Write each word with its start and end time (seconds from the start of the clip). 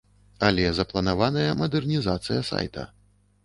Але 0.47 0.65
запланаваная 0.77 1.53
мадэрнізацыя 1.61 2.41
сайта. 2.51 2.91